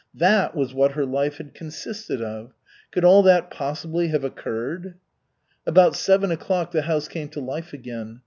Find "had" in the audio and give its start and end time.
1.37-1.53